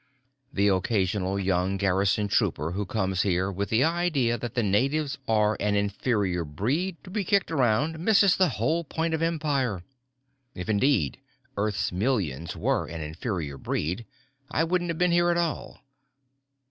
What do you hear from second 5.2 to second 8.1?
are an inferior breed to be kicked around